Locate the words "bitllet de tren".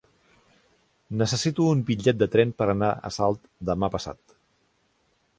1.89-2.53